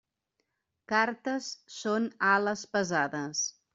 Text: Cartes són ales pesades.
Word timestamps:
Cartes 0.93 1.49
són 1.75 2.07
ales 2.31 2.65
pesades. 2.79 3.45